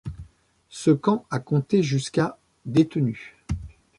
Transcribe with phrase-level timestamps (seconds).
[0.71, 3.35] Ce camp a compté jusqu'à détenus.